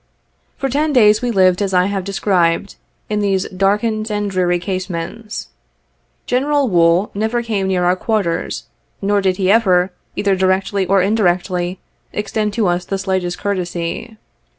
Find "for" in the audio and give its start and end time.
0.57-0.67